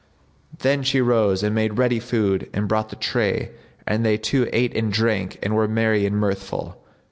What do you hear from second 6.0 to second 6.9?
and mirthful.